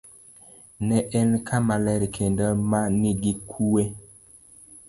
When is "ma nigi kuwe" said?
2.69-3.83